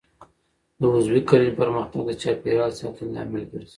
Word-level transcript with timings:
د 0.79 0.81
عضوي 0.93 1.21
کرنې 1.29 1.51
پرمختګ 1.59 2.01
د 2.07 2.11
چاپیریال 2.21 2.71
د 2.73 2.77
ساتنې 2.81 3.09
لامل 3.15 3.43
ګرځي. 3.51 3.69